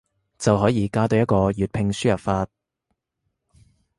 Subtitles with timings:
[0.39, 2.47] 就可以加多一個粵拼輸入法